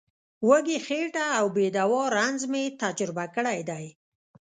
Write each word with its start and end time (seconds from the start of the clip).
وږې 0.47 0.77
خېټه 0.85 1.25
او 1.39 1.45
بې 1.55 1.67
دوا 1.77 2.03
رنځ 2.17 2.39
مې 2.51 2.63
تجربه 2.83 3.25
کړی 3.35 3.59
دی. 3.69 3.85